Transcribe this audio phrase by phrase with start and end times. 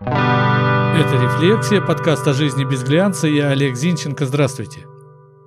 [0.00, 3.26] Это «Рефлексия», подкаст о жизни без глянца.
[3.26, 4.26] Я Олег Зинченко.
[4.26, 4.80] Здравствуйте.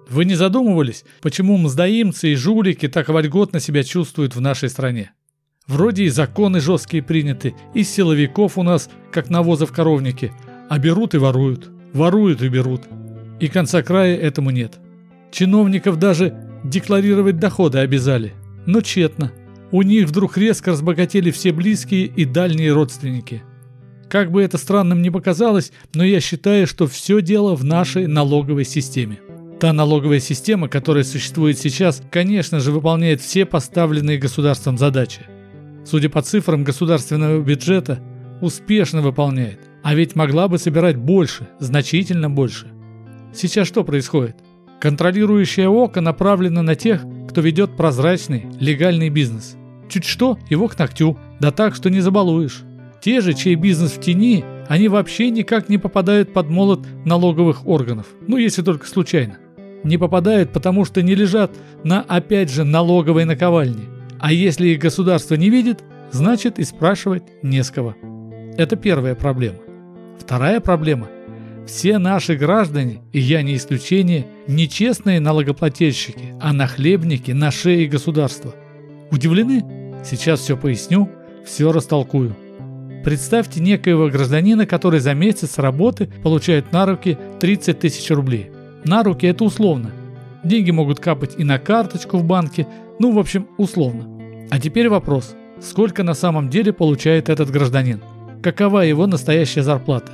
[0.09, 5.11] Вы не задумывались, почему мздоимцы и жулики так вольготно себя чувствуют в нашей стране?
[5.67, 10.33] Вроде и законы жесткие приняты, и силовиков у нас, как навоза в коровнике,
[10.69, 12.81] а берут и воруют, воруют и берут.
[13.39, 14.79] И конца края этому нет.
[15.31, 18.33] Чиновников даже декларировать доходы обязали,
[18.65, 19.31] но тщетно.
[19.71, 23.43] У них вдруг резко разбогатели все близкие и дальние родственники.
[24.09, 28.63] Как бы это странным ни показалось, но я считаю, что все дело в нашей налоговой
[28.63, 29.19] системе.
[29.59, 35.21] Та налоговая система, которая существует сейчас, конечно же, выполняет все поставленные государством задачи.
[35.83, 37.99] Судя по цифрам государственного бюджета,
[38.41, 39.59] успешно выполняет.
[39.83, 42.67] А ведь могла бы собирать больше, значительно больше.
[43.33, 44.37] Сейчас что происходит?
[44.79, 49.55] Контролирующее око направлено на тех, кто ведет прозрачный, легальный бизнес.
[49.89, 52.63] Чуть что, его к ногтю, да так, что не забалуешь.
[53.07, 58.07] Те же, чей бизнес в тени, они вообще никак не попадают под молот налоговых органов,
[58.27, 59.37] ну если только случайно.
[59.85, 61.55] Не попадают, потому что не лежат
[61.85, 63.85] на, опять же, налоговой наковальне.
[64.19, 67.95] А если их государство не видит, значит и спрашивать не с кого.
[68.57, 69.59] Это первая проблема.
[70.19, 71.07] Вторая проблема
[71.65, 78.53] все наши граждане, и я не исключение, нечестные налогоплательщики, а нахлебники на шее государства.
[79.11, 79.63] Удивлены?
[80.03, 81.09] Сейчас все поясню,
[81.45, 82.35] все растолкую.
[83.03, 88.51] Представьте некоего гражданина, который за месяц работы получает на руки 30 тысяч рублей.
[88.83, 89.91] На руки это условно.
[90.43, 92.67] Деньги могут капать и на карточку в банке,
[92.99, 94.07] ну в общем условно.
[94.49, 98.01] А теперь вопрос, сколько на самом деле получает этот гражданин?
[98.41, 100.11] Какова его настоящая зарплата?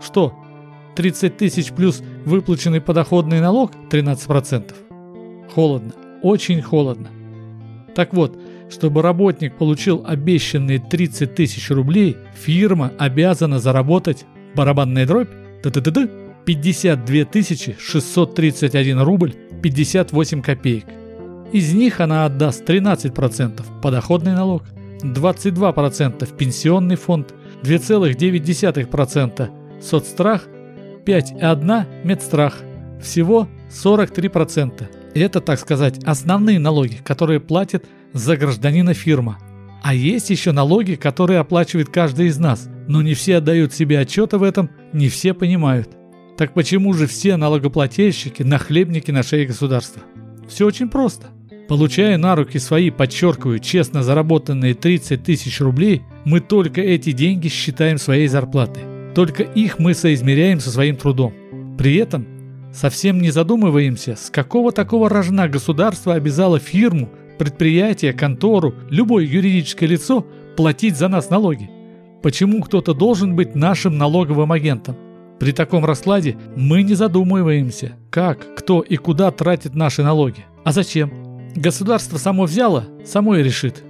[0.00, 0.34] Что,
[0.96, 4.74] 30 тысяч плюс выплаченный подоходный налог 13%.
[5.54, 5.92] Холодно,
[6.22, 7.08] очень холодно.
[7.96, 15.30] Так вот, чтобы работник получил обещанные 30 тысяч рублей, фирма обязана заработать барабанная дробь
[15.62, 16.10] т -т -т -т,
[16.44, 20.84] 52 631 рубль 58 копеек.
[21.52, 24.64] Из них она отдаст 13% подоходный налог,
[25.02, 27.32] 22% в пенсионный фонд,
[27.62, 29.48] 2,9%
[29.80, 30.46] соцстрах
[31.06, 32.62] 5,1 медстрах.
[33.00, 35.05] Всего 43%.
[35.16, 39.38] Это, так сказать, основные налоги, которые платит за гражданина фирма.
[39.82, 44.36] А есть еще налоги, которые оплачивает каждый из нас, но не все отдают себе отчета
[44.36, 45.88] в этом, не все понимают.
[46.36, 50.02] Так почему же все налогоплательщики– нахлебники на шее государства?
[50.50, 51.28] Все очень просто.
[51.66, 57.96] Получая на руки свои, подчеркиваю, честно заработанные 30 тысяч рублей, мы только эти деньги считаем
[57.96, 58.82] своей зарплатой.
[59.14, 61.32] Только их мы соизмеряем со своим трудом.
[61.78, 62.35] При этом
[62.76, 70.26] совсем не задумываемся, с какого такого рожна государство обязало фирму, предприятие, контору, любое юридическое лицо
[70.56, 71.70] платить за нас налоги.
[72.22, 74.96] Почему кто-то должен быть нашим налоговым агентом?
[75.38, 80.44] При таком раскладе мы не задумываемся, как, кто и куда тратит наши налоги.
[80.64, 81.12] А зачем?
[81.54, 83.82] Государство само взяло, само и решит.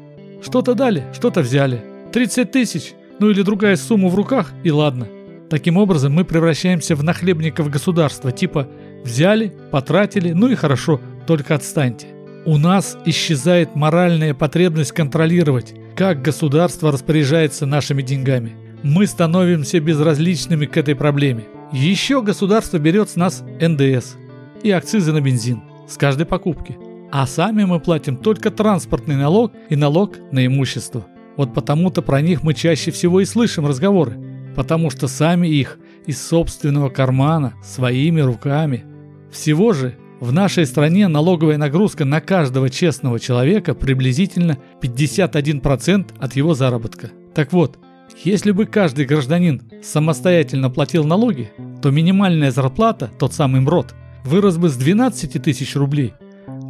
[0.43, 1.83] Что-то дали, что-то взяли.
[2.13, 5.07] 30 тысяч, ну или другая сумма в руках, и ладно.
[5.49, 8.69] Таким образом, мы превращаемся в нахлебников государства, типа
[9.05, 12.09] «взяли, потратили, ну и хорошо, только отстаньте».
[12.45, 18.53] У нас исчезает моральная потребность контролировать, как государство распоряжается нашими деньгами.
[18.83, 21.45] Мы становимся безразличными к этой проблеме.
[21.73, 24.15] Еще государство берет с нас НДС
[24.63, 26.77] и акцизы на бензин с каждой покупки.
[27.11, 31.07] А сами мы платим только транспортный налог и налог на имущество.
[31.37, 34.26] Вот потому-то про них мы чаще всего и слышим разговоры
[34.57, 38.85] потому что сами их из собственного кармана, своими руками.
[39.31, 46.55] Всего же в нашей стране налоговая нагрузка на каждого честного человека приблизительно 51% от его
[46.55, 47.11] заработка.
[47.35, 47.79] Так вот,
[48.25, 51.51] если бы каждый гражданин самостоятельно платил налоги,
[51.83, 53.95] то минимальная зарплата, тот самый МРОД,
[54.25, 56.15] вырос бы с 12 тысяч рублей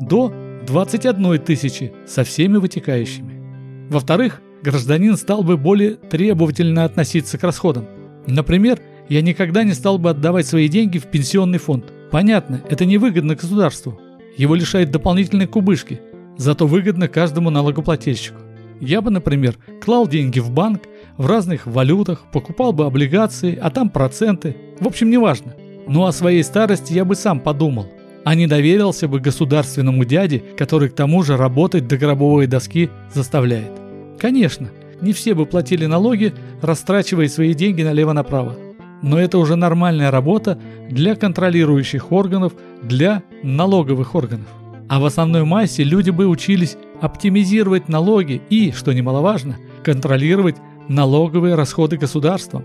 [0.00, 0.32] до
[0.66, 3.88] 21 тысячи со всеми вытекающими.
[3.90, 7.84] Во-вторых, гражданин стал бы более требовательно относиться к расходам.
[8.26, 11.84] Например, я никогда не стал бы отдавать свои деньги в пенсионный фонд.
[12.10, 14.00] Понятно, это невыгодно государству.
[14.36, 16.00] Его лишает дополнительной кубышки.
[16.36, 18.40] Зато выгодно каждому налогоплательщику.
[18.80, 20.82] Я бы, например, клал деньги в банк,
[21.16, 24.56] в разных валютах, покупал бы облигации, а там проценты.
[24.80, 25.54] В общем, неважно.
[25.86, 27.86] Ну о своей старости я бы сам подумал,
[28.24, 33.85] а не доверился бы государственному дяде, который к тому же работать до гробовой доски заставляет.
[34.18, 34.70] Конечно,
[35.00, 38.56] не все бы платили налоги, растрачивая свои деньги налево-направо.
[39.02, 40.58] Но это уже нормальная работа
[40.88, 44.48] для контролирующих органов, для налоговых органов.
[44.88, 50.56] А в основной массе люди бы учились оптимизировать налоги и, что немаловажно, контролировать
[50.88, 52.64] налоговые расходы государства.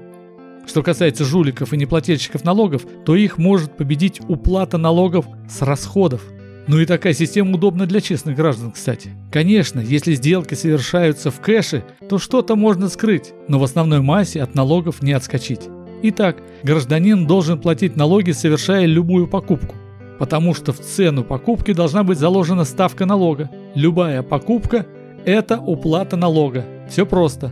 [0.67, 6.21] Что касается жуликов и неплательщиков налогов, то их может победить уплата налогов с расходов.
[6.67, 9.09] Ну и такая система удобна для честных граждан, кстати.
[9.31, 14.53] Конечно, если сделки совершаются в кэше, то что-то можно скрыть, но в основной массе от
[14.53, 15.61] налогов не отскочить.
[16.03, 19.75] Итак, гражданин должен платить налоги, совершая любую покупку.
[20.19, 23.49] Потому что в цену покупки должна быть заложена ставка налога.
[23.73, 24.85] Любая покупка–
[25.25, 26.65] это уплата налога.
[26.89, 27.51] Все просто.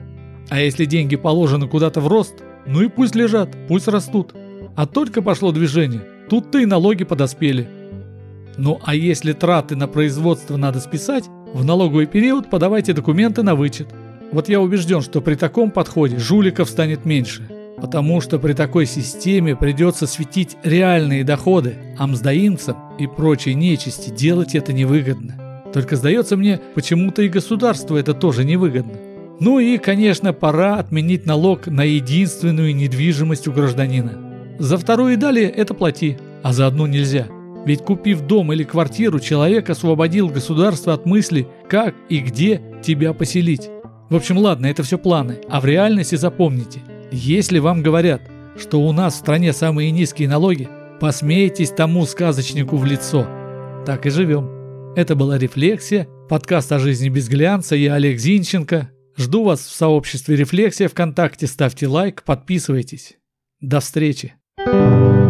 [0.50, 4.34] А если деньги положены куда-то в рост, ну и пусть лежат, пусть растут.
[4.76, 7.79] А только пошло движение, тут-то и налоги подоспели.
[8.60, 11.24] Ну а если траты на производство надо списать,
[11.54, 13.88] в налоговый период подавайте документы на вычет.
[14.34, 17.50] Вот я убежден, что при таком подходе жуликов станет меньше.
[17.78, 24.56] Потому что при такой системе придется светить реальные доходы, а мздоимцам и прочей нечисти делать
[24.56, 25.64] это невыгодно.
[25.74, 28.94] Только сдается мне, почему-то и государству это тоже невыгодно.
[29.40, 34.58] Ну и, конечно, пора отменить налог на единственную недвижимость у гражданина.
[34.60, 37.28] За вторую и далее это плати, а за одну нельзя.
[37.66, 43.70] Ведь купив дом или квартиру, человек освободил государство от мысли, как и где тебя поселить.
[44.10, 48.22] В общем, ладно, это все планы, а в реальности запомните, если вам говорят,
[48.58, 50.68] что у нас в стране самые низкие налоги,
[51.00, 53.28] посмейтесь тому сказочнику в лицо.
[53.86, 54.50] Так и живем.
[54.96, 58.90] Это была «Рефлексия», подкаст о жизни без глянца, я Олег Зинченко.
[59.16, 63.18] Жду вас в сообществе «Рефлексия» ВКонтакте, ставьте лайк, подписывайтесь.
[63.62, 64.34] До встречи.
[64.58, 65.29] thank you